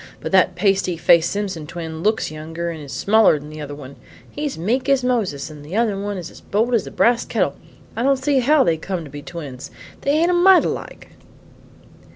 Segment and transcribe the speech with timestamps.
[0.19, 3.97] "But that pasty faced Simpson twin looks younger and is smaller than the other one.
[4.31, 7.53] He's meek as Moses and the other one is as bold as a brass kettle;
[7.95, 9.69] I don't see how they come to be twins;
[10.01, 11.09] they ain't a mite alike."